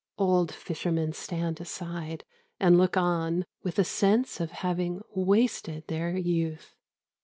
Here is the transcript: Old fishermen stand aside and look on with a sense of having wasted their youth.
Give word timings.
Old 0.17 0.51
fishermen 0.51 1.13
stand 1.13 1.61
aside 1.61 2.23
and 2.59 2.75
look 2.75 2.97
on 2.97 3.45
with 3.61 3.77
a 3.77 3.83
sense 3.83 4.39
of 4.39 4.49
having 4.49 5.01
wasted 5.15 5.85
their 5.85 6.17
youth. 6.17 6.75